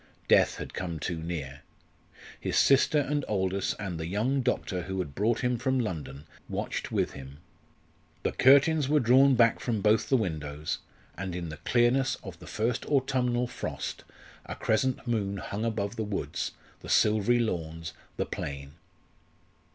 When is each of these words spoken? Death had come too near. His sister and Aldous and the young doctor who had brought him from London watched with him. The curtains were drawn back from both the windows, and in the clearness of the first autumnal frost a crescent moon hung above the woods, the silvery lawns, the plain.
Death 0.27 0.55
had 0.57 0.73
come 0.73 0.97
too 0.99 1.17
near. 1.21 1.61
His 2.39 2.57
sister 2.57 2.97
and 2.97 3.23
Aldous 3.25 3.75
and 3.75 3.99
the 3.99 4.07
young 4.07 4.41
doctor 4.41 4.81
who 4.81 4.97
had 4.97 5.13
brought 5.13 5.41
him 5.41 5.59
from 5.59 5.79
London 5.79 6.25
watched 6.49 6.91
with 6.91 7.11
him. 7.11 7.37
The 8.23 8.31
curtains 8.31 8.89
were 8.89 8.99
drawn 8.99 9.35
back 9.35 9.59
from 9.59 9.79
both 9.79 10.09
the 10.09 10.17
windows, 10.17 10.79
and 11.15 11.35
in 11.35 11.49
the 11.49 11.57
clearness 11.57 12.15
of 12.23 12.39
the 12.39 12.47
first 12.47 12.83
autumnal 12.87 13.45
frost 13.45 14.03
a 14.47 14.55
crescent 14.55 15.05
moon 15.05 15.37
hung 15.37 15.63
above 15.63 15.97
the 15.97 16.03
woods, 16.03 16.53
the 16.79 16.89
silvery 16.89 17.37
lawns, 17.37 17.93
the 18.17 18.25
plain. 18.25 18.71